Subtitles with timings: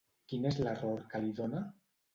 [0.31, 1.67] Quin és l'error que li dona?